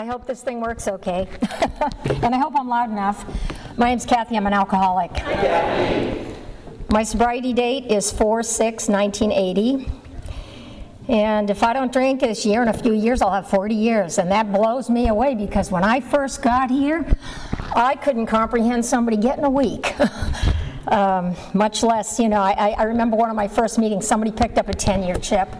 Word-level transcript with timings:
I 0.00 0.06
hope 0.06 0.26
this 0.26 0.40
thing 0.40 0.62
works 0.62 0.88
okay. 0.88 1.28
and 2.22 2.34
I 2.34 2.38
hope 2.38 2.54
I'm 2.56 2.70
loud 2.70 2.90
enough. 2.90 3.22
My 3.76 3.90
name's 3.90 4.06
Kathy, 4.06 4.34
I'm 4.34 4.46
an 4.46 4.54
alcoholic. 4.54 5.10
My 6.88 7.02
sobriety 7.02 7.52
date 7.52 7.84
is 7.84 8.10
4 8.10 8.42
6 8.42 8.88
1980. 8.88 9.92
And 11.08 11.50
if 11.50 11.62
I 11.62 11.74
don't 11.74 11.92
drink 11.92 12.20
this 12.20 12.46
year, 12.46 12.62
in 12.62 12.68
a 12.68 12.72
few 12.72 12.94
years, 12.94 13.20
I'll 13.20 13.30
have 13.30 13.50
40 13.50 13.74
years. 13.74 14.16
And 14.16 14.30
that 14.32 14.50
blows 14.50 14.88
me 14.88 15.08
away 15.08 15.34
because 15.34 15.70
when 15.70 15.84
I 15.84 16.00
first 16.00 16.40
got 16.40 16.70
here, 16.70 17.04
I 17.76 17.94
couldn't 17.96 18.24
comprehend 18.24 18.86
somebody 18.86 19.18
getting 19.18 19.44
a 19.44 19.50
week. 19.50 19.94
um, 20.88 21.36
much 21.52 21.82
less, 21.82 22.18
you 22.18 22.30
know, 22.30 22.40
I, 22.40 22.70
I 22.70 22.84
remember 22.84 23.18
one 23.18 23.28
of 23.28 23.36
my 23.36 23.48
first 23.48 23.78
meetings, 23.78 24.06
somebody 24.06 24.32
picked 24.32 24.56
up 24.56 24.70
a 24.70 24.72
10 24.72 25.02
year 25.02 25.16
chip. 25.16 25.54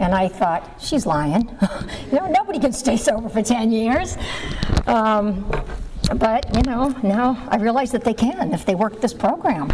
And 0.00 0.14
I 0.14 0.28
thought, 0.28 0.80
she's 0.80 1.06
lying. 1.06 1.48
you 2.10 2.18
know, 2.18 2.26
nobody 2.26 2.58
can 2.58 2.72
stay 2.72 2.96
sober 2.96 3.28
for 3.28 3.42
10 3.42 3.70
years. 3.70 4.16
Um, 4.86 5.48
but, 6.16 6.54
you 6.54 6.62
know, 6.62 6.88
now 7.02 7.46
I 7.48 7.56
realize 7.56 7.92
that 7.92 8.04
they 8.04 8.14
can 8.14 8.52
if 8.52 8.64
they 8.66 8.74
work 8.74 9.00
this 9.00 9.14
program, 9.14 9.72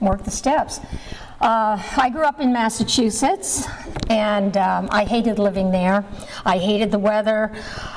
work 0.00 0.24
the 0.24 0.30
steps. 0.30 0.80
Uh, 1.40 1.80
I 1.96 2.10
grew 2.10 2.24
up 2.24 2.40
in 2.40 2.52
Massachusetts, 2.52 3.68
and 4.10 4.56
um, 4.56 4.88
I 4.90 5.04
hated 5.04 5.38
living 5.38 5.70
there. 5.70 6.04
I 6.44 6.58
hated 6.58 6.90
the 6.90 6.98
weather. 6.98 7.52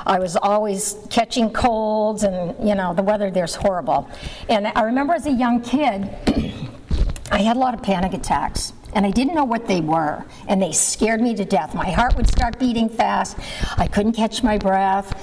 I 0.06 0.20
was 0.20 0.36
always 0.36 0.96
catching 1.10 1.52
colds, 1.52 2.22
and 2.24 2.56
you 2.68 2.76
know 2.76 2.94
the 2.94 3.02
weather 3.02 3.32
there's 3.32 3.56
horrible. 3.56 4.08
And 4.48 4.68
I 4.68 4.84
remember 4.84 5.14
as 5.14 5.26
a 5.26 5.32
young 5.32 5.62
kid, 5.62 6.08
I 7.32 7.40
had 7.42 7.56
a 7.56 7.60
lot 7.60 7.74
of 7.74 7.82
panic 7.82 8.14
attacks. 8.14 8.74
And 8.94 9.06
I 9.06 9.12
didn't 9.12 9.36
know 9.36 9.46
what 9.46 9.68
they 9.68 9.82
were, 9.82 10.26
and 10.48 10.62
they 10.62 10.72
scared 10.72 11.22
me 11.22 11.34
to 11.36 11.46
death. 11.46 11.74
My 11.74 11.90
heart 11.92 12.16
would 12.16 12.28
start 12.28 12.60
beating 12.60 12.90
fast. 12.90 13.38
I 13.78 13.88
couldn't 13.88 14.14
catch 14.14 14.44
my 14.44 14.58
breath 14.58 15.14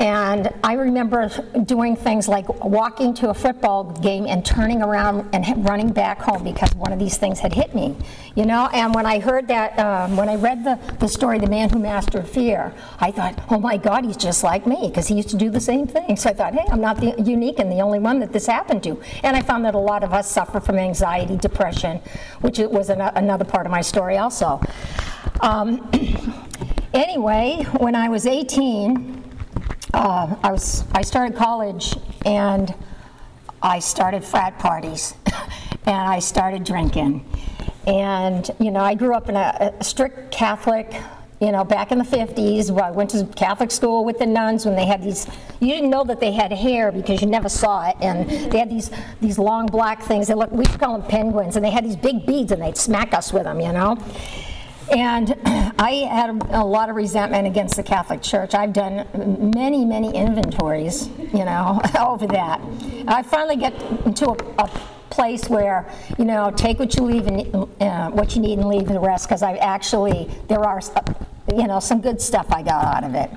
and 0.00 0.48
I 0.64 0.72
remember 0.72 1.28
doing 1.66 1.94
things 1.94 2.26
like 2.26 2.48
walking 2.64 3.12
to 3.14 3.28
a 3.28 3.34
football 3.34 3.84
game 3.84 4.26
and 4.26 4.42
turning 4.42 4.80
around 4.80 5.28
and 5.34 5.44
running 5.68 5.92
back 5.92 6.22
home 6.22 6.42
because 6.42 6.74
one 6.74 6.90
of 6.90 6.98
these 6.98 7.18
things 7.18 7.38
had 7.38 7.52
hit 7.52 7.74
me, 7.74 7.94
you 8.34 8.46
know. 8.46 8.70
And 8.72 8.94
when 8.94 9.04
I 9.04 9.18
heard 9.18 9.46
that, 9.48 9.78
um, 9.78 10.16
when 10.16 10.30
I 10.30 10.36
read 10.36 10.64
the, 10.64 10.78
the 11.00 11.06
story, 11.06 11.38
The 11.38 11.48
Man 11.48 11.68
Who 11.68 11.78
Mastered 11.78 12.26
Fear, 12.26 12.72
I 12.98 13.10
thought, 13.10 13.38
oh 13.50 13.60
my 13.60 13.76
God, 13.76 14.06
he's 14.06 14.16
just 14.16 14.42
like 14.42 14.66
me 14.66 14.88
because 14.88 15.06
he 15.06 15.16
used 15.16 15.28
to 15.30 15.36
do 15.36 15.50
the 15.50 15.60
same 15.60 15.86
thing. 15.86 16.16
So 16.16 16.30
I 16.30 16.32
thought, 16.32 16.54
hey, 16.54 16.64
I'm 16.70 16.80
not 16.80 16.96
the 16.96 17.14
unique 17.22 17.58
and 17.58 17.70
the 17.70 17.80
only 17.82 17.98
one 17.98 18.20
that 18.20 18.32
this 18.32 18.46
happened 18.46 18.82
to. 18.84 18.98
And 19.22 19.36
I 19.36 19.42
found 19.42 19.66
that 19.66 19.74
a 19.74 19.78
lot 19.78 20.02
of 20.02 20.14
us 20.14 20.30
suffer 20.30 20.60
from 20.60 20.78
anxiety, 20.78 21.36
depression, 21.36 22.00
which 22.40 22.58
was 22.58 22.88
an, 22.88 23.02
another 23.02 23.44
part 23.44 23.66
of 23.66 23.70
my 23.70 23.82
story 23.82 24.16
also. 24.16 24.62
Um, 25.42 25.90
anyway, 26.94 27.66
when 27.76 27.94
I 27.94 28.08
was 28.08 28.24
18, 28.24 29.19
uh, 29.94 30.36
I 30.42 30.52
was 30.52 30.84
I 30.92 31.02
started 31.02 31.36
college 31.36 31.96
and 32.24 32.74
I 33.62 33.78
started 33.78 34.24
frat 34.24 34.58
parties 34.58 35.14
and 35.86 35.96
I 35.96 36.18
started 36.18 36.64
drinking. 36.64 37.24
And 37.86 38.48
you 38.58 38.70
know, 38.70 38.80
I 38.80 38.94
grew 38.94 39.14
up 39.14 39.28
in 39.28 39.36
a, 39.36 39.74
a 39.78 39.84
strict 39.84 40.30
Catholic 40.30 40.94
you 41.40 41.52
know, 41.52 41.64
back 41.64 41.90
in 41.90 41.96
the 41.96 42.04
50s, 42.04 42.78
I 42.78 42.90
went 42.90 43.10
to 43.10 43.24
Catholic 43.34 43.70
school 43.70 44.04
with 44.04 44.18
the 44.18 44.26
nuns 44.26 44.66
when 44.66 44.76
they 44.76 44.84
had 44.84 45.02
these, 45.02 45.26
you 45.58 45.68
didn't 45.68 45.88
know 45.88 46.04
that 46.04 46.20
they 46.20 46.32
had 46.32 46.52
hair 46.52 46.92
because 46.92 47.22
you 47.22 47.28
never 47.28 47.48
saw 47.48 47.88
it. 47.88 47.96
And 48.02 48.28
they 48.28 48.58
had 48.58 48.68
these, 48.68 48.90
these 49.22 49.38
long 49.38 49.64
black 49.64 50.02
things. 50.02 50.28
They 50.28 50.34
look, 50.34 50.52
we 50.52 50.66
call 50.66 50.98
them 50.98 51.08
penguins. 51.08 51.56
And 51.56 51.64
they 51.64 51.70
had 51.70 51.82
these 51.82 51.96
big 51.96 52.26
beads 52.26 52.52
and 52.52 52.60
they'd 52.60 52.76
smack 52.76 53.14
us 53.14 53.32
with 53.32 53.44
them, 53.44 53.58
you 53.58 53.72
know. 53.72 53.96
And 54.90 55.34
I 55.78 56.06
had 56.10 56.30
a 56.50 56.64
lot 56.64 56.90
of 56.90 56.96
resentment 56.96 57.46
against 57.46 57.76
the 57.76 57.82
Catholic 57.82 58.22
Church. 58.22 58.54
I've 58.54 58.72
done 58.72 59.06
many, 59.54 59.84
many 59.84 60.14
inventories, 60.14 61.08
you 61.32 61.44
know, 61.44 61.80
over 62.00 62.26
that. 62.28 62.60
I 63.06 63.22
finally 63.22 63.56
get 63.56 63.80
into 64.04 64.30
a, 64.30 64.62
a 64.62 64.68
place 65.10 65.48
where, 65.48 65.90
you 66.18 66.24
know, 66.24 66.50
take 66.50 66.78
what 66.78 66.94
you 66.96 67.02
leave 67.02 67.26
and 67.26 67.54
uh, 67.80 68.10
what 68.10 68.34
you 68.34 68.42
need 68.42 68.58
and 68.58 68.68
leave 68.68 68.88
the 68.88 69.00
rest, 69.00 69.28
because 69.28 69.42
I 69.42 69.56
actually 69.56 70.30
there 70.48 70.64
are, 70.64 70.80
you 71.54 71.66
know, 71.66 71.80
some 71.80 72.00
good 72.00 72.20
stuff 72.20 72.46
I 72.50 72.62
got 72.62 72.84
out 72.84 73.04
of 73.04 73.14
it. 73.14 73.30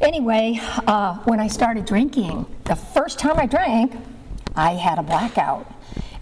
Anyway, 0.00 0.58
uh, 0.86 1.18
when 1.24 1.40
I 1.40 1.46
started 1.46 1.84
drinking, 1.84 2.46
the 2.64 2.74
first 2.74 3.18
time 3.18 3.38
I 3.38 3.46
drank, 3.46 3.94
I 4.56 4.72
had 4.72 4.98
a 4.98 5.02
blackout, 5.02 5.70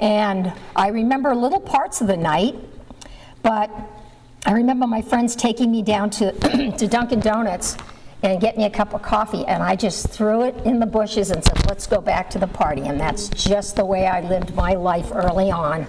and 0.01 0.53
I 0.75 0.89
remember 0.89 1.35
little 1.35 1.61
parts 1.61 2.01
of 2.01 2.09
the 2.09 2.17
night, 2.17 2.57
but 3.43 3.71
I 4.47 4.53
remember 4.53 4.87
my 4.87 5.03
friends 5.03 5.35
taking 5.35 5.71
me 5.71 5.83
down 5.83 6.11
to, 6.11 6.33
to 6.79 6.87
Dunkin' 6.87 7.21
Donuts 7.21 7.77
and 8.23 8.41
get 8.41 8.57
me 8.57 8.65
a 8.65 8.71
cup 8.71 8.95
of 8.95 9.03
coffee, 9.03 9.45
and 9.47 9.63
I 9.63 9.77
just 9.77 10.09
threw 10.09 10.43
it 10.43 10.57
in 10.65 10.81
the 10.81 10.87
bushes 10.87 11.31
and 11.31 11.45
said, 11.45 11.67
let's 11.69 11.87
go 11.87 12.01
back 12.01 12.31
to 12.31 12.39
the 12.39 12.47
party. 12.47 12.83
And 12.83 12.99
that's 12.99 13.29
just 13.29 13.77
the 13.77 13.85
way 13.85 14.07
I 14.07 14.21
lived 14.23 14.55
my 14.55 14.75
life 14.75 15.11
early 15.13 15.51
on. 15.51 15.87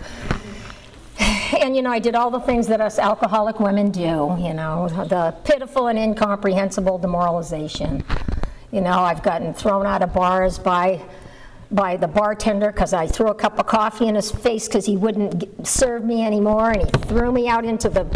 And 1.59 1.75
you 1.75 1.81
know, 1.81 1.91
I 1.91 1.99
did 1.99 2.13
all 2.13 2.29
the 2.29 2.39
things 2.39 2.67
that 2.67 2.79
us 2.79 2.99
alcoholic 2.99 3.59
women 3.59 3.89
do, 3.89 4.37
you 4.39 4.53
know, 4.53 4.87
the 4.87 5.35
pitiful 5.43 5.87
and 5.87 5.97
incomprehensible 5.97 6.99
demoralization. 6.99 8.03
You 8.71 8.81
know, 8.81 8.99
I've 8.99 9.23
gotten 9.23 9.53
thrown 9.53 9.87
out 9.87 10.03
of 10.03 10.13
bars 10.13 10.59
by 10.59 11.01
by 11.71 11.97
the 11.97 12.07
bartender 12.07 12.71
because 12.71 12.93
I 12.93 13.07
threw 13.07 13.27
a 13.27 13.35
cup 13.35 13.59
of 13.59 13.67
coffee 13.67 14.07
in 14.07 14.15
his 14.15 14.31
face 14.31 14.67
because 14.67 14.85
he 14.85 14.97
wouldn't 14.97 15.67
serve 15.67 16.03
me 16.03 16.23
anymore, 16.25 16.71
and 16.71 16.83
he 16.83 16.89
threw 17.07 17.31
me 17.31 17.47
out 17.47 17.65
into 17.65 17.89
the 17.89 18.07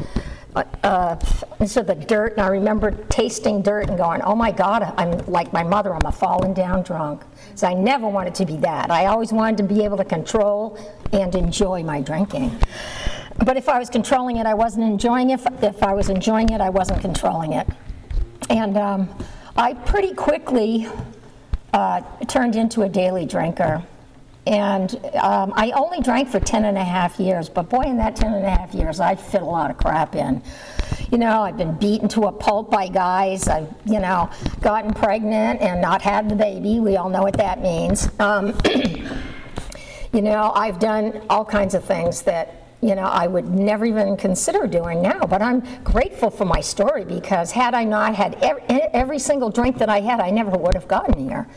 uh, 0.55 0.63
uh, 0.83 1.19
into 1.59 1.81
the 1.81 1.95
dirt. 1.95 2.33
And 2.33 2.41
I 2.41 2.47
remember 2.47 2.91
tasting 3.09 3.61
dirt 3.61 3.89
and 3.89 3.97
going, 3.97 4.21
"Oh 4.23 4.35
my 4.35 4.51
God, 4.51 4.93
I'm 4.97 5.17
like 5.25 5.53
my 5.53 5.63
mother. 5.63 5.93
I'm 5.93 6.05
a 6.05 6.11
fallen 6.11 6.53
down 6.53 6.83
drunk." 6.83 7.23
So 7.55 7.67
I 7.67 7.73
never 7.73 8.07
wanted 8.07 8.35
to 8.35 8.45
be 8.45 8.57
that. 8.57 8.89
I 8.89 9.05
always 9.07 9.31
wanted 9.31 9.57
to 9.57 9.63
be 9.63 9.83
able 9.83 9.97
to 9.97 10.05
control 10.05 10.77
and 11.11 11.33
enjoy 11.35 11.83
my 11.83 12.01
drinking. 12.01 12.59
But 13.45 13.57
if 13.57 13.67
I 13.67 13.79
was 13.79 13.89
controlling 13.89 14.37
it, 14.37 14.45
I 14.45 14.53
wasn't 14.53 14.85
enjoying 14.85 15.31
it. 15.31 15.41
If 15.61 15.83
I 15.83 15.93
was 15.93 16.09
enjoying 16.09 16.49
it, 16.49 16.61
I 16.61 16.69
wasn't 16.69 17.01
controlling 17.01 17.53
it. 17.53 17.67
And 18.49 18.77
um, 18.77 19.09
I 19.55 19.73
pretty 19.73 20.13
quickly 20.13 20.87
uh, 21.73 22.01
turned 22.28 22.56
into 22.56 22.84
a 22.84 22.89
daily 22.89 23.25
drinker. 23.25 23.84
And 24.45 24.94
um, 25.16 25.53
I 25.56 25.72
only 25.72 26.01
drank 26.01 26.29
for 26.29 26.39
10 26.39 26.66
and 26.66 26.78
a 26.78 26.84
half 26.84 27.17
years, 27.19 27.47
but 27.47 27.69
boy, 27.69 27.84
in 27.84 27.97
that 27.97 28.16
10 28.16 28.34
and 28.34 28.45
a 28.45 28.50
half 28.50 28.73
years, 28.73 29.00
I 29.00 29.16
fit 29.16 29.41
a 29.41 29.45
lot 29.45 29.72
of 29.72 29.78
crap 29.78 30.16
in. 30.16 30.41
You 31.12 31.17
know, 31.17 31.44
I've 31.44 31.56
been 31.56 31.75
beaten 31.78 32.09
to 32.09 32.23
a 32.23 32.31
pulp 32.31 32.69
by 32.69 32.89
guys. 32.89 33.47
I've, 33.47 33.73
you 33.85 34.00
know, 34.00 34.29
gotten 34.62 34.94
pregnant 34.94 35.62
and 35.62 35.81
not 35.81 36.01
had 36.01 36.28
the 36.28 36.35
baby. 36.35 36.79
We 36.79 36.97
all 36.97 37.09
know 37.09 37.22
what 37.22 37.38
that 37.38 37.62
means. 37.62 38.09
Um, 38.19 38.57
you 40.13 40.22
know, 40.22 40.51
I've 40.53 40.79
done 40.79 41.22
all 41.29 41.45
kinds 41.45 41.73
of 41.73 41.85
things 41.85 42.23
that 42.23 42.62
you 42.83 42.95
know, 42.95 43.03
I 43.03 43.27
would 43.27 43.47
never 43.47 43.85
even 43.85 44.17
consider 44.17 44.67
doing 44.67 45.01
now. 45.01 45.21
But 45.21 45.41
I'm 45.41 45.63
grateful 45.83 46.29
for 46.29 46.44
my 46.44 46.59
story 46.59 47.05
because 47.05 47.51
had 47.51 47.73
I 47.73 47.85
not 47.85 48.13
had 48.13 48.38
every, 48.44 48.63
every 48.94 49.19
single 49.19 49.49
drink 49.49 49.77
that 49.77 49.88
I 49.88 50.01
had, 50.01 50.19
I 50.19 50.29
never 50.29 50.51
would 50.51 50.73
have 50.73 50.88
gotten 50.88 51.17
here. 51.17 51.47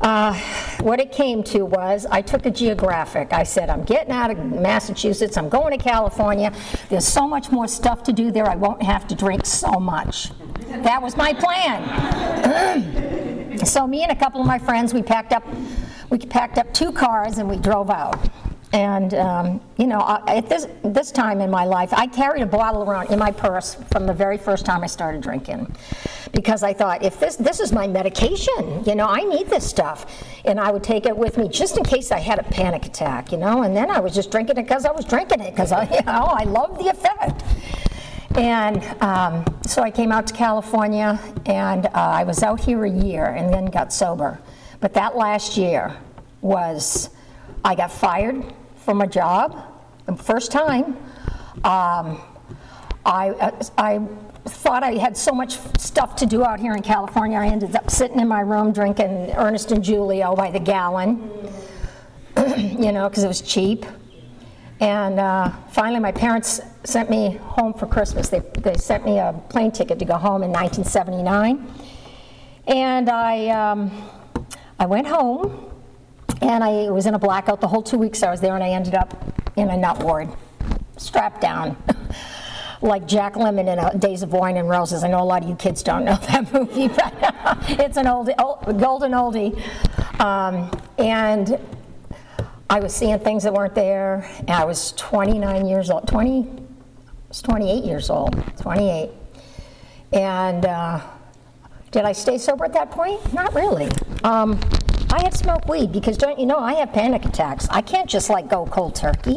Uh, 0.00 0.34
what 0.80 0.98
it 0.98 1.12
came 1.12 1.44
to 1.44 1.64
was 1.64 2.06
I 2.10 2.22
took 2.22 2.46
a 2.46 2.50
geographic. 2.50 3.32
I 3.32 3.44
said, 3.44 3.70
I'm 3.70 3.84
getting 3.84 4.10
out 4.10 4.32
of 4.32 4.38
Massachusetts, 4.38 5.36
I'm 5.36 5.48
going 5.48 5.78
to 5.78 5.82
California. 5.82 6.52
There's 6.88 7.06
so 7.06 7.28
much 7.28 7.52
more 7.52 7.68
stuff 7.68 8.02
to 8.04 8.12
do 8.12 8.32
there, 8.32 8.48
I 8.48 8.56
won't 8.56 8.82
have 8.82 9.06
to 9.08 9.14
drink 9.14 9.46
so 9.46 9.78
much. 9.78 10.30
That 10.82 11.00
was 11.00 11.16
my 11.16 11.34
plan. 11.34 11.88
so 13.64 13.86
me 13.86 14.02
and 14.02 14.10
a 14.10 14.16
couple 14.16 14.40
of 14.40 14.46
my 14.46 14.58
friends, 14.58 14.92
we 14.92 15.02
packed 15.02 15.32
up, 15.32 15.44
we 16.10 16.18
packed 16.18 16.58
up 16.58 16.74
two 16.74 16.90
cars 16.90 17.38
and 17.38 17.48
we 17.48 17.58
drove 17.58 17.88
out. 17.88 18.28
And 18.72 19.12
um, 19.14 19.60
you 19.76 19.86
know, 19.86 20.22
at 20.26 20.48
this 20.48 20.66
this 20.82 21.10
time 21.10 21.42
in 21.42 21.50
my 21.50 21.64
life, 21.64 21.92
I 21.92 22.06
carried 22.06 22.42
a 22.42 22.46
bottle 22.46 22.82
around 22.82 23.10
in 23.10 23.18
my 23.18 23.30
purse 23.30 23.74
from 23.92 24.06
the 24.06 24.14
very 24.14 24.38
first 24.38 24.64
time 24.64 24.82
I 24.82 24.86
started 24.86 25.20
drinking, 25.20 25.74
because 26.32 26.62
I 26.62 26.72
thought, 26.72 27.02
if 27.02 27.20
this 27.20 27.36
this 27.36 27.60
is 27.60 27.70
my 27.70 27.86
medication, 27.86 28.82
you 28.86 28.94
know, 28.94 29.06
I 29.06 29.24
need 29.24 29.48
this 29.48 29.68
stuff, 29.68 30.24
and 30.46 30.58
I 30.58 30.70
would 30.70 30.82
take 30.82 31.04
it 31.04 31.14
with 31.14 31.36
me 31.36 31.48
just 31.50 31.76
in 31.76 31.84
case 31.84 32.10
I 32.10 32.18
had 32.18 32.38
a 32.38 32.44
panic 32.44 32.86
attack, 32.86 33.30
you 33.30 33.36
know. 33.36 33.62
And 33.62 33.76
then 33.76 33.90
I 33.90 34.00
was 34.00 34.14
just 34.14 34.30
drinking 34.30 34.56
it 34.56 34.62
because 34.62 34.86
I 34.86 34.92
was 34.92 35.04
drinking 35.04 35.40
it 35.42 35.50
because 35.50 35.70
I, 35.70 35.82
you 35.94 36.02
know, 36.06 36.32
I 36.32 36.44
loved 36.44 36.80
the 36.80 36.88
effect. 36.88 37.44
And 38.36 38.82
um, 39.02 39.44
so 39.66 39.82
I 39.82 39.90
came 39.90 40.10
out 40.10 40.26
to 40.28 40.32
California, 40.32 41.20
and 41.44 41.84
uh, 41.88 41.90
I 41.92 42.24
was 42.24 42.42
out 42.42 42.58
here 42.58 42.86
a 42.86 42.90
year, 42.90 43.26
and 43.26 43.52
then 43.52 43.66
got 43.66 43.92
sober. 43.92 44.40
But 44.80 44.94
that 44.94 45.14
last 45.14 45.58
year 45.58 45.94
was, 46.40 47.10
I 47.62 47.74
got 47.74 47.92
fired 47.92 48.42
from 48.84 49.00
a 49.00 49.06
job, 49.06 49.56
the 50.06 50.16
first 50.16 50.50
time. 50.50 50.96
Um, 51.64 52.20
I, 53.04 53.52
I 53.78 54.00
thought 54.44 54.82
I 54.82 54.94
had 54.94 55.16
so 55.16 55.32
much 55.32 55.58
stuff 55.78 56.16
to 56.16 56.26
do 56.26 56.44
out 56.44 56.58
here 56.58 56.74
in 56.74 56.82
California. 56.82 57.38
I 57.38 57.46
ended 57.46 57.76
up 57.76 57.90
sitting 57.90 58.18
in 58.18 58.28
my 58.28 58.40
room 58.40 58.72
drinking 58.72 59.32
Ernest 59.36 59.70
and 59.72 59.84
Julio 59.84 60.34
by 60.34 60.50
the 60.50 60.58
gallon, 60.58 61.30
you 62.56 62.92
know, 62.92 63.08
because 63.08 63.24
it 63.24 63.28
was 63.28 63.40
cheap. 63.40 63.86
And 64.80 65.20
uh, 65.20 65.50
finally, 65.70 66.00
my 66.00 66.10
parents 66.10 66.60
sent 66.82 67.08
me 67.08 67.36
home 67.40 67.72
for 67.72 67.86
Christmas. 67.86 68.28
They, 68.28 68.40
they 68.58 68.74
sent 68.74 69.04
me 69.04 69.18
a 69.18 69.40
plane 69.48 69.70
ticket 69.70 70.00
to 70.00 70.04
go 70.04 70.14
home 70.14 70.42
in 70.42 70.50
1979. 70.50 71.72
And 72.66 73.08
I, 73.08 73.48
um, 73.48 74.08
I 74.80 74.86
went 74.86 75.06
home, 75.06 75.71
and 76.42 76.62
I 76.62 76.90
was 76.90 77.06
in 77.06 77.14
a 77.14 77.18
blackout 77.18 77.60
the 77.60 77.68
whole 77.68 77.82
two 77.82 77.98
weeks 77.98 78.22
I 78.22 78.30
was 78.30 78.40
there, 78.40 78.54
and 78.54 78.64
I 78.64 78.70
ended 78.70 78.94
up 78.94 79.16
in 79.56 79.70
a 79.70 79.76
nut 79.76 80.02
ward, 80.02 80.28
strapped 80.96 81.40
down. 81.40 81.76
like 82.82 83.06
Jack 83.06 83.34
Lemmon 83.34 83.72
in 83.72 83.78
a 83.78 83.96
Days 83.96 84.22
of 84.22 84.32
Wine 84.32 84.56
and 84.56 84.68
Roses. 84.68 85.04
I 85.04 85.08
know 85.08 85.22
a 85.22 85.24
lot 85.24 85.44
of 85.44 85.48
you 85.48 85.54
kids 85.54 85.82
don't 85.82 86.04
know 86.04 86.16
that 86.28 86.52
movie, 86.52 86.88
but 86.88 87.14
it's 87.80 87.96
an 87.96 88.08
old, 88.08 88.28
old 88.38 88.80
golden 88.80 89.12
oldie. 89.12 89.56
Um, 90.20 90.70
and 90.98 91.58
I 92.68 92.80
was 92.80 92.94
seeing 92.94 93.18
things 93.20 93.44
that 93.44 93.52
weren't 93.52 93.74
there. 93.74 94.28
And 94.40 94.50
I 94.50 94.64
was 94.64 94.92
29 94.92 95.66
years 95.66 95.90
old. 95.90 96.08
20, 96.08 96.40
I 96.40 97.28
was 97.28 97.40
28 97.40 97.84
years 97.84 98.10
old. 98.10 98.34
28. 98.58 99.10
And 100.12 100.66
uh, 100.66 101.00
did 101.92 102.04
I 102.04 102.12
stay 102.12 102.36
sober 102.36 102.64
at 102.64 102.72
that 102.72 102.90
point? 102.90 103.32
Not 103.32 103.54
really. 103.54 103.88
Um, 104.24 104.58
I 105.12 105.22
had 105.22 105.34
smoked 105.34 105.68
weed 105.68 105.92
because 105.92 106.16
don't 106.16 106.38
you 106.38 106.46
know 106.46 106.58
I 106.58 106.72
have 106.74 106.94
panic 106.94 107.26
attacks. 107.26 107.68
I 107.68 107.82
can't 107.82 108.08
just 108.08 108.30
like 108.30 108.48
go 108.48 108.64
cold 108.64 108.94
turkey. 108.94 109.36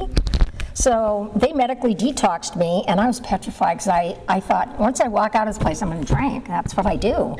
So 0.73 1.31
they 1.35 1.51
medically 1.51 1.93
detoxed 1.93 2.55
me, 2.55 2.85
and 2.87 2.99
I 2.99 3.07
was 3.07 3.19
petrified 3.19 3.77
because 3.77 3.89
I, 3.89 4.17
I 4.27 4.39
thought 4.39 4.79
once 4.79 5.01
I 5.01 5.09
walk 5.09 5.35
out 5.35 5.47
of 5.47 5.53
this 5.53 5.61
place, 5.61 5.81
I'm 5.81 5.89
going 5.89 6.03
to 6.03 6.13
drink. 6.13 6.47
That's 6.47 6.77
what 6.77 6.85
I 6.85 6.95
do. 6.95 7.35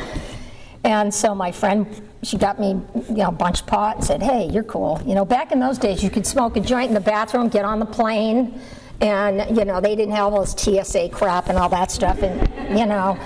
And 0.83 1.13
so 1.13 1.33
my 1.33 1.51
friend, 1.51 1.87
she 2.23 2.37
got 2.37 2.59
me, 2.59 2.81
you 3.09 3.15
know, 3.15 3.29
a 3.29 3.31
bunch 3.31 3.61
of 3.61 3.67
pot 3.67 3.97
and 3.97 4.05
said, 4.05 4.21
"Hey, 4.21 4.49
you're 4.49 4.63
cool." 4.63 5.01
You 5.05 5.15
know, 5.15 5.23
back 5.23 5.53
in 5.53 5.59
those 5.59 5.77
days, 5.77 6.03
you 6.03 6.09
could 6.09 6.27
smoke 6.27 6.57
a 6.57 6.59
joint 6.59 6.89
in 6.89 6.93
the 6.93 6.99
bathroom, 6.99 7.47
get 7.47 7.63
on 7.63 7.79
the 7.79 7.85
plane, 7.85 8.59
and 8.99 9.57
you 9.57 9.63
know 9.63 9.79
they 9.79 9.95
didn't 9.95 10.13
have 10.13 10.33
all 10.33 10.41
this 10.41 10.51
TSA 10.51 11.09
crap 11.09 11.47
and 11.47 11.57
all 11.57 11.69
that 11.69 11.89
stuff, 11.89 12.21
and 12.21 12.77
you 12.77 12.85
know. 12.85 13.17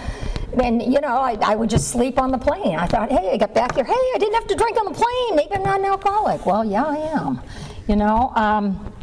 And 0.53 0.81
you 0.81 0.99
know, 1.01 1.17
I, 1.17 1.37
I 1.41 1.55
would 1.55 1.69
just 1.69 1.89
sleep 1.89 2.19
on 2.19 2.31
the 2.31 2.37
plane. 2.37 2.75
I 2.75 2.87
thought, 2.87 3.11
hey, 3.11 3.31
I 3.33 3.37
got 3.37 3.53
back 3.53 3.75
here. 3.75 3.83
Hey, 3.83 3.93
I 3.93 4.17
didn't 4.19 4.35
have 4.35 4.47
to 4.47 4.55
drink 4.55 4.77
on 4.77 4.85
the 4.85 4.97
plane. 4.97 5.35
Maybe 5.35 5.53
I'm 5.53 5.63
not 5.63 5.79
an 5.79 5.85
alcoholic. 5.85 6.45
Well, 6.45 6.65
yeah, 6.65 6.85
I 6.85 6.97
am. 6.97 7.41
You 7.87 7.95
know, 7.95 8.31
um, 8.35 8.93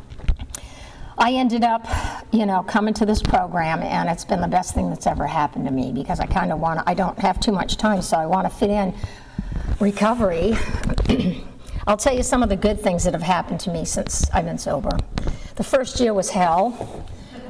I 1.19 1.32
ended 1.32 1.64
up, 1.64 1.87
you 2.31 2.44
know, 2.44 2.62
coming 2.62 2.94
to 2.94 3.06
this 3.06 3.22
program, 3.22 3.82
and 3.82 4.08
it's 4.08 4.25
been 4.25 4.40
the 4.40 4.48
best 4.48 4.75
thing 4.75 4.90
that's 4.90 5.06
ever 5.06 5.26
happened 5.26 5.64
to 5.66 5.72
me 5.72 5.93
because 5.93 6.20
I 6.20 6.26
kind 6.26 6.52
of 6.52 6.60
want 6.60 6.81
to, 6.81 6.88
I 6.88 6.94
don't 6.94 7.19
have 7.19 7.40
too 7.40 7.52
much 7.52 7.78
time, 7.78 8.02
so 8.02 8.19
I 8.19 8.26
want 8.26 8.46
to 8.46 8.54
fit 8.54 8.70
in 8.70 8.94
recovery. 9.81 10.54
I'll 11.87 11.96
tell 11.96 12.14
you 12.14 12.22
some 12.22 12.42
of 12.42 12.49
the 12.49 12.56
good 12.56 12.81
things 12.81 13.04
that 13.04 13.14
have 13.14 13.22
happened 13.22 13.60
to 13.60 13.70
me 13.70 13.84
since 13.84 14.28
I've 14.31 14.44
been 14.44 14.58
sober. 14.58 14.90
The 15.54 15.64
first 15.64 16.00
year 16.00 16.12
was 16.12 16.31
hell. 16.31 17.06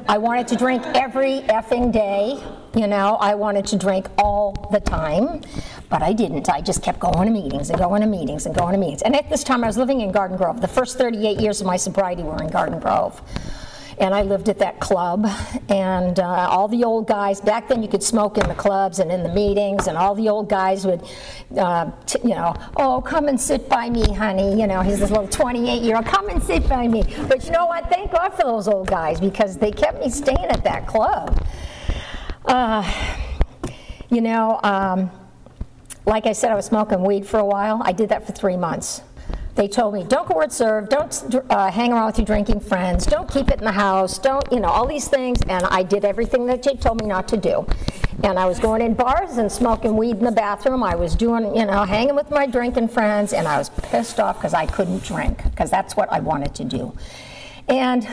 I 0.09 0.17
wanted 0.17 0.47
to 0.49 0.55
drink 0.55 0.83
every 0.95 1.41
effing 1.49 1.91
day. 1.91 2.41
You 2.73 2.87
know, 2.87 3.17
I 3.19 3.35
wanted 3.35 3.65
to 3.67 3.77
drink 3.77 4.07
all 4.17 4.53
the 4.71 4.79
time, 4.79 5.41
but 5.89 6.01
I 6.01 6.13
didn't. 6.13 6.49
I 6.49 6.61
just 6.61 6.81
kept 6.81 6.99
going 6.99 7.25
to 7.25 7.31
meetings 7.31 7.69
and 7.69 7.77
going 7.77 8.01
to 8.01 8.07
meetings 8.07 8.45
and 8.45 8.55
going 8.55 8.71
to 8.71 8.79
meetings. 8.79 9.01
And 9.01 9.13
at 9.17 9.29
this 9.29 9.43
time, 9.43 9.65
I 9.65 9.67
was 9.67 9.77
living 9.77 9.99
in 9.99 10.13
Garden 10.13 10.37
Grove. 10.37 10.61
The 10.61 10.67
first 10.67 10.97
38 10.97 11.41
years 11.41 11.59
of 11.59 11.67
my 11.67 11.75
sobriety 11.75 12.23
were 12.23 12.41
in 12.41 12.49
Garden 12.49 12.79
Grove 12.79 13.21
and 13.99 14.13
I 14.13 14.21
lived 14.21 14.49
at 14.49 14.59
that 14.59 14.79
club. 14.79 15.27
And 15.69 16.19
uh, 16.19 16.47
all 16.49 16.67
the 16.67 16.83
old 16.83 17.07
guys 17.07 17.41
back 17.41 17.67
then, 17.67 17.81
you 17.81 17.89
could 17.89 18.03
smoke 18.03 18.37
in 18.37 18.47
the 18.47 18.55
clubs 18.55 18.99
and 18.99 19.11
in 19.11 19.23
the 19.23 19.33
meetings, 19.33 19.87
and 19.87 19.97
all 19.97 20.15
the 20.15 20.29
old 20.29 20.49
guys 20.49 20.85
would, 20.85 21.03
uh, 21.57 21.91
you 22.23 22.35
know, 22.35 22.55
oh, 22.77 23.01
come 23.01 23.27
and 23.27 23.39
sit 23.39 23.67
by 23.69 23.89
me, 23.89 24.13
honey. 24.13 24.59
You 24.59 24.67
know, 24.67 24.81
he's 24.81 24.99
this 24.99 25.09
little 25.09 25.27
28 25.27 25.81
year 25.81 25.95
old, 25.95 26.05
come 26.05 26.29
and 26.29 26.41
sit 26.41 26.67
by 26.69 26.87
me. 26.87 27.03
But 27.27 27.45
you 27.45 27.51
know 27.51 27.65
what? 27.65 27.89
Thank 27.89 28.11
God 28.11 28.29
for 28.29 28.43
those 28.43 28.67
old 28.67 28.87
guys 28.87 29.19
because 29.19 29.57
they 29.57 29.71
kept 29.71 29.99
me 29.99 30.09
staying 30.09 30.45
at 30.45 30.63
that 30.63 30.87
club. 30.87 31.45
Uh, 32.45 32.83
you 34.09 34.21
know. 34.21 34.59
Um, 34.63 35.11
like 36.07 36.25
I 36.25 36.31
said, 36.31 36.51
I 36.51 36.55
was 36.55 36.65
smoking 36.65 37.03
weed 37.03 37.27
for 37.27 37.37
a 37.37 37.45
while. 37.45 37.81
I 37.83 37.91
did 37.91 38.09
that 38.09 38.25
for 38.25 38.31
three 38.31 38.55
months. 38.55 39.01
They 39.57 39.67
told 39.67 39.95
me, 39.95 40.03
don't 40.03 40.27
go 40.27 40.35
word 40.35 40.51
serve, 40.51 40.87
don't 40.87 41.35
uh, 41.49 41.71
hang 41.71 41.91
around 41.91 42.05
with 42.05 42.19
your 42.19 42.25
drinking 42.25 42.59
friends, 42.59 43.07
don't 43.07 43.27
keep 43.27 43.49
it 43.49 43.57
in 43.57 43.65
the 43.65 43.71
house, 43.71 44.19
don't, 44.19 44.45
you 44.51 44.59
know, 44.59 44.67
all 44.67 44.85
these 44.85 45.07
things. 45.07 45.41
And 45.49 45.65
I 45.65 45.81
did 45.81 46.05
everything 46.05 46.45
that 46.45 46.61
they 46.61 46.75
told 46.75 47.01
me 47.01 47.07
not 47.07 47.27
to 47.29 47.37
do. 47.37 47.65
And 48.23 48.37
I 48.37 48.45
was 48.45 48.59
going 48.59 48.83
in 48.83 48.93
bars 48.93 49.39
and 49.39 49.51
smoking 49.51 49.97
weed 49.97 50.17
in 50.17 50.25
the 50.25 50.31
bathroom. 50.31 50.83
I 50.83 50.93
was 50.93 51.15
doing, 51.15 51.55
you 51.55 51.65
know, 51.65 51.85
hanging 51.85 52.13
with 52.13 52.29
my 52.29 52.45
drinking 52.45 52.89
friends, 52.89 53.33
and 53.33 53.47
I 53.47 53.57
was 53.57 53.69
pissed 53.69 54.19
off 54.19 54.37
because 54.37 54.53
I 54.53 54.67
couldn't 54.67 55.03
drink, 55.03 55.43
because 55.45 55.71
that's 55.71 55.95
what 55.95 56.11
I 56.13 56.19
wanted 56.19 56.53
to 56.53 56.63
do. 56.63 56.95
And 57.67 58.07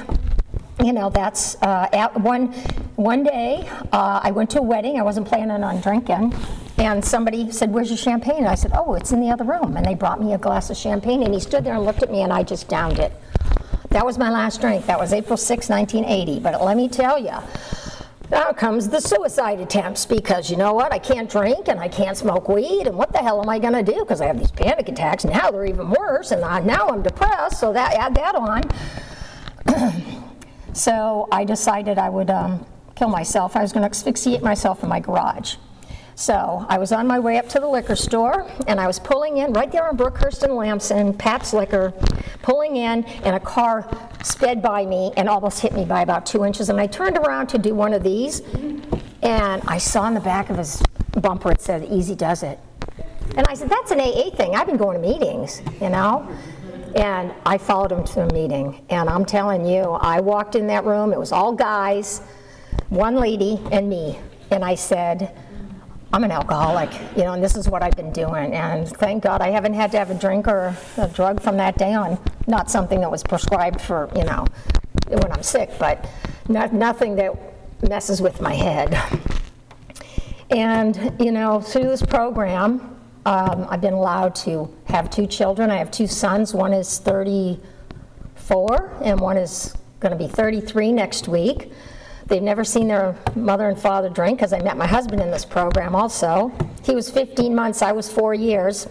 you 0.82 0.93
know, 0.93 1.08
that's 1.08 1.56
uh, 1.62 1.88
at 1.93 2.19
one 2.20 2.52
one 2.97 3.23
day 3.23 3.69
uh, 3.93 4.20
I 4.23 4.31
went 4.31 4.50
to 4.50 4.58
a 4.58 4.62
wedding. 4.62 4.99
I 4.99 5.02
wasn't 5.02 5.29
planning 5.29 5.62
on 5.62 5.81
drinking, 5.81 6.35
and 6.79 7.05
somebody 7.05 7.50
said, 7.50 7.73
"Where's 7.73 7.88
your 7.88 7.99
champagne?" 7.99 8.38
And 8.38 8.49
I 8.49 8.55
said, 8.55 8.73
"Oh, 8.75 8.94
it's 8.94 9.12
in 9.12 9.21
the 9.21 9.31
other 9.31 9.44
room." 9.44 9.76
And 9.76 9.85
they 9.85 9.94
brought 9.94 10.21
me 10.21 10.35
a 10.35 10.38
glass 10.38 10.71
of 10.71 10.76
champagne, 10.76 11.23
and 11.23 11.32
he 11.32 11.41
stood 11.41 11.65
there 11.65 11.75
and 11.75 11.85
looked 11.85 12.03
at 12.03 12.11
me, 12.11 12.23
and 12.23 12.32
I 12.32 12.43
just 12.43 12.69
downed 12.69 12.99
it. 12.99 13.12
That 13.91 14.05
was 14.05 14.19
my 14.19 14.31
last 14.31 14.61
drink. 14.61 14.87
That 14.87 14.99
was 14.99 15.12
April 15.12 15.37
6, 15.37 15.69
1980. 15.69 16.41
But 16.41 16.62
let 16.62 16.76
me 16.76 16.88
tell 16.88 17.19
you. 17.19 17.35
Now 18.31 18.53
comes 18.53 18.88
the 18.88 19.00
suicide 19.00 19.61
attempts 19.61 20.06
because 20.06 20.50
you 20.50 20.56
know 20.56 20.73
what? 20.73 20.93
I 20.93 20.99
can't 20.99 21.31
drink 21.31 21.69
and 21.69 21.79
I 21.79 21.88
can't 21.88 22.17
smoke 22.17 22.49
weed, 22.49 22.87
and 22.87 22.97
what 22.97 23.12
the 23.12 23.19
hell 23.19 23.41
am 23.41 23.49
I 23.49 23.59
going 23.59 23.75
to 23.75 23.82
do? 23.82 24.00
Because 24.00 24.21
I 24.21 24.26
have 24.26 24.38
these 24.38 24.50
panic 24.50 24.88
attacks. 24.88 25.25
Now 25.25 25.50
they're 25.50 25.67
even 25.67 25.91
worse, 25.91 26.32
and 26.32 26.41
now 26.67 26.88
I'm 26.88 27.03
depressed, 27.03 27.61
so 27.61 27.73
that 27.73 27.94
add 27.94 28.15
that 28.17 28.35
on. 28.35 28.62
So 30.75 31.29
I 31.31 31.44
decided 31.44 31.99
I 31.99 32.09
would 32.09 32.31
um, 32.31 32.67
kill 32.97 33.09
myself. 33.09 33.55
I 33.55 33.62
was 33.62 33.73
going 33.73 33.85
to 33.85 33.91
asphyxiate 33.91 34.43
myself 34.43 34.82
in 34.82 34.88
my 34.88 34.99
garage. 34.99 35.55
So 36.16 36.64
I 36.69 36.78
was 36.78 36.93
on 36.93 37.06
my 37.06 37.19
way 37.19 37.38
up 37.38 37.49
to 37.50 37.61
the 37.61 37.66
liquor 37.66 37.96
store, 37.96 38.49
and 38.69 38.78
I 38.81 38.87
was 38.87 39.00
pulling 39.00 39.38
in 39.38 39.52
right 39.52 39.70
there 39.70 39.88
on 39.88 39.96
Brookhurst 39.96 40.44
and 40.44 40.55
Lampson, 40.55 41.12
Pat's 41.12 41.52
Liquor, 41.52 41.93
pulling 42.43 42.76
in, 42.76 43.05
and 43.05 43.34
a 43.34 43.40
car 43.40 43.88
sped 44.22 44.62
by 44.62 44.87
me 44.87 45.12
and 45.16 45.28
almost 45.28 45.61
hit 45.61 45.72
me 45.72 45.84
by 45.84 46.02
about 46.02 46.25
two 46.25 46.44
inches. 46.44 46.69
And 46.69 46.81
I 46.81 46.87
turned 46.87 47.16
around 47.16 47.49
to 47.49 47.58
do 47.58 47.75
one 47.75 47.93
of 47.93 48.05
these, 48.05 48.40
and 49.22 49.62
I 49.66 49.78
saw 49.78 50.06
in 50.06 50.14
the 50.14 50.20
back 50.20 50.50
of 50.50 50.58
his 50.58 50.81
bumper 51.20 51.50
it 51.50 51.61
said, 51.61 51.88
Easy 51.90 52.14
Does 52.14 52.43
It. 52.43 52.61
And 53.37 53.46
I 53.49 53.55
said, 53.55 53.69
That's 53.69 53.90
an 53.90 54.00
AA 54.00 54.31
thing. 54.31 54.55
I've 54.55 54.66
been 54.66 54.76
going 54.76 55.00
to 55.00 55.08
meetings, 55.08 55.62
you 55.81 55.88
know? 55.88 56.28
And 56.94 57.34
I 57.44 57.58
followed 57.58 57.90
him 57.90 58.05
to 58.05 58.20
a 58.20 58.32
meeting. 58.32 58.84
And 58.88 59.11
I'm 59.11 59.25
telling 59.25 59.66
you, 59.66 59.82
I 59.82 60.20
walked 60.20 60.55
in 60.55 60.69
that 60.69 60.84
room, 60.84 61.12
it 61.12 61.19
was 61.19 61.32
all 61.32 61.52
guys, 61.52 62.20
one 62.88 63.16
lady, 63.16 63.61
and 63.72 63.88
me. 63.88 64.20
And 64.52 64.64
I 64.64 64.76
said, 64.76 65.37
I'm 66.14 66.22
an 66.22 66.31
alcoholic, 66.31 66.93
you 67.16 67.25
know, 67.25 67.32
and 67.32 67.43
this 67.43 67.56
is 67.56 67.69
what 67.69 67.82
I've 67.82 67.96
been 67.96 68.12
doing. 68.12 68.54
And 68.54 68.87
thank 68.87 69.25
God 69.25 69.40
I 69.40 69.50
haven't 69.50 69.75
had 69.75 69.90
to 69.90 69.99
have 69.99 70.12
a 70.12 70.14
drink 70.14 70.47
or 70.47 70.76
a 70.97 71.09
drug 71.09 71.42
from 71.42 71.56
that 71.56 71.76
day 71.76 71.92
on. 71.92 72.21
Not 72.47 72.71
something 72.71 73.00
that 73.00 73.11
was 73.11 73.25
prescribed 73.25 73.80
for, 73.80 74.09
you 74.14 74.23
know, 74.23 74.47
when 75.09 75.33
I'm 75.33 75.42
sick, 75.42 75.73
but 75.76 76.09
not, 76.49 76.73
nothing 76.73 77.16
that 77.16 77.33
messes 77.88 78.23
with 78.23 78.40
my 78.40 78.54
head. 78.54 78.97
And, 80.50 81.16
you 81.18 81.33
know, 81.33 81.61
through 81.61 81.88
this 81.88 82.02
program, 82.02 82.97
um, 83.26 83.66
I've 83.68 83.80
been 83.80 83.94
allowed 83.94 84.37
to 84.37 84.73
have 84.85 85.11
two 85.11 85.26
children. 85.26 85.68
I 85.68 85.78
have 85.78 85.90
two 85.90 86.06
sons. 86.06 86.54
One 86.54 86.73
is 86.73 87.00
34, 87.00 88.99
and 89.02 89.18
one 89.18 89.37
is 89.37 89.75
going 89.99 90.16
to 90.16 90.18
be 90.18 90.28
33 90.28 90.92
next 90.92 91.26
week. 91.26 91.73
They've 92.26 92.43
never 92.43 92.64
seen 92.64 92.88
their 92.88 93.16
mother 93.35 93.69
and 93.69 93.78
father 93.78 94.09
drink 94.09 94.38
because 94.38 94.52
I 94.52 94.61
met 94.61 94.76
my 94.76 94.87
husband 94.87 95.21
in 95.21 95.31
this 95.31 95.45
program 95.45 95.95
also. 95.95 96.52
He 96.83 96.95
was 96.95 97.11
15 97.11 97.54
months, 97.54 97.83
I 97.83 97.93
was 97.93 98.11
four 98.11 98.35
years. 98.35 98.88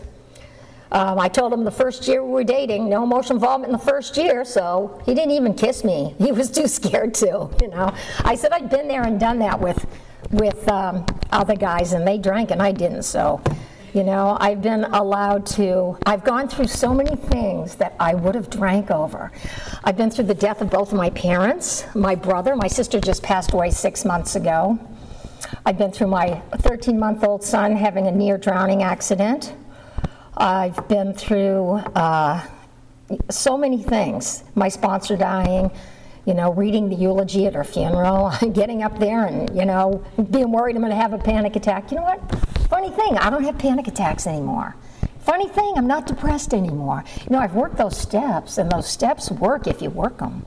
Um, 0.91 1.19
I 1.19 1.27
told 1.27 1.51
him 1.51 1.63
the 1.63 1.71
first 1.71 2.07
year 2.07 2.23
we 2.23 2.31
were 2.31 2.43
dating, 2.43 2.87
no 2.87 3.03
emotional 3.03 3.37
involvement 3.37 3.73
in 3.73 3.79
the 3.79 3.83
first 3.83 4.15
year, 4.15 4.45
so 4.45 5.01
he 5.07 5.15
didn't 5.15 5.31
even 5.31 5.55
kiss 5.55 5.83
me. 5.83 6.15
He 6.23 6.31
was 6.31 6.51
too 6.51 6.67
scared 6.67 7.15
to, 7.15 7.49
you 7.61 7.67
know. 7.69 7.93
I 8.23 8.35
said 8.35 8.51
I'd 8.51 8.69
been 8.69 8.87
there 8.87 9.01
and 9.01 9.19
done 9.19 9.39
that 9.39 9.59
with, 9.59 9.83
with 10.29 10.67
um, 10.69 11.05
other 11.31 11.55
guys, 11.55 11.93
and 11.93 12.07
they 12.07 12.19
drank 12.19 12.51
and 12.51 12.61
I 12.61 12.71
didn't, 12.71 13.03
so 13.03 13.41
you 13.93 14.03
know, 14.03 14.37
I've 14.39 14.61
been 14.61 14.85
allowed 14.85 15.45
to, 15.47 15.97
I've 16.05 16.23
gone 16.23 16.47
through 16.47 16.67
so 16.67 16.93
many 16.93 17.15
things 17.15 17.75
that 17.75 17.95
I 17.99 18.15
would 18.15 18.33
have 18.33 18.49
drank 18.49 18.89
over. 18.89 19.31
I've 19.83 19.95
been 19.97 20.09
through 20.09 20.25
the 20.25 20.33
death 20.33 20.61
of 20.61 20.71
both 20.71 20.91
of 20.91 20.97
my 20.97 21.11
parents, 21.11 21.85
my 21.93 22.15
brother, 22.15 22.55
my 22.55 22.67
sister 22.67 22.99
just 22.99 23.21
passed 23.21 23.53
away 23.53 23.69
six 23.69 24.03
months 24.03 24.35
ago. 24.35 24.79
I've 25.65 25.77
been 25.77 25.91
through 25.91 26.07
my 26.07 26.41
13 26.57 26.97
month 26.97 27.23
old 27.23 27.43
son 27.43 27.75
having 27.75 28.07
a 28.07 28.11
near 28.11 28.37
drowning 28.37 28.81
accident. 28.81 29.53
I've 30.35 30.87
been 30.87 31.13
through 31.13 31.73
uh, 31.95 32.43
so 33.29 33.57
many 33.57 33.83
things. 33.83 34.43
My 34.55 34.69
sponsor 34.69 35.15
dying, 35.15 35.69
you 36.25 36.33
know, 36.33 36.51
reading 36.53 36.89
the 36.89 36.95
eulogy 36.95 37.45
at 37.45 37.53
her 37.53 37.63
funeral, 37.63 38.33
getting 38.53 38.81
up 38.81 38.97
there 38.97 39.25
and, 39.25 39.55
you 39.55 39.65
know, 39.65 40.03
being 40.31 40.51
worried 40.51 40.75
I'm 40.75 40.81
going 40.81 40.89
to 40.89 40.95
have 40.95 41.13
a 41.13 41.19
panic 41.19 41.55
attack. 41.55 41.91
You 41.91 41.97
know 41.97 42.03
what? 42.03 42.42
Funny 42.73 42.89
thing, 42.89 43.19
I 43.19 43.29
don't 43.29 43.43
have 43.43 43.59
panic 43.59 43.87
attacks 43.87 44.25
anymore. 44.25 44.75
Funny 45.19 45.47
thing, 45.47 45.75
I'm 45.77 45.85
not 45.85 46.07
depressed 46.07 46.55
anymore. 46.55 47.03
You 47.21 47.29
know, 47.29 47.37
I've 47.37 47.53
worked 47.53 47.77
those 47.77 47.95
steps, 47.95 48.57
and 48.57 48.67
those 48.71 48.87
steps 48.87 49.29
work 49.29 49.67
if 49.67 49.79
you 49.79 49.91
work 49.91 50.17
them. 50.17 50.43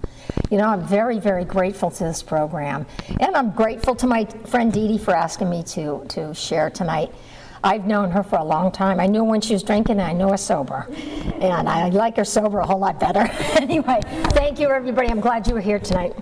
You 0.51 0.59
know, 0.59 0.67
I'm 0.67 0.83
very, 0.85 1.21
very 1.21 1.45
grateful 1.45 1.89
to 1.89 2.03
this 2.03 2.25
program. 2.25 2.85
And 3.21 3.37
I'm 3.37 3.53
grateful 3.53 3.95
to 3.95 4.09
my 4.09 4.25
friend 4.25 4.73
Dee 4.73 4.89
Dee 4.89 4.99
for 4.99 5.15
asking 5.15 5.51
me 5.51 5.63
to, 5.75 6.05
to 6.09 6.35
share 6.35 6.69
tonight. 6.69 7.15
I've 7.63 7.87
known 7.87 8.11
her 8.11 8.25
for 8.25 8.41
a 8.41 8.45
long 8.45 8.73
time. 8.73 8.99
I 8.99 9.07
knew 9.07 9.23
when 9.23 9.41
she 9.41 9.53
was 9.53 9.63
drinking, 9.63 10.01
and 10.01 10.09
I 10.09 10.13
know 10.13 10.31
her 10.31 10.37
sober. 10.37 10.89
And 11.41 11.69
I 11.69 11.91
like 11.91 12.17
her 12.17 12.25
sober 12.25 12.59
a 12.59 12.67
whole 12.67 12.81
lot 12.81 12.99
better. 12.99 13.31
Anyway, 13.57 14.01
thank 14.31 14.61
you, 14.61 14.69
everybody. 14.69 15.09
I'm 15.09 15.21
glad 15.21 15.47
you 15.47 15.55
were 15.55 15.61
here 15.61 15.79
tonight. 15.79 16.15